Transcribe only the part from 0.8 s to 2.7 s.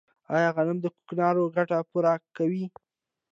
د کوکنارو ګټه پوره کوي؟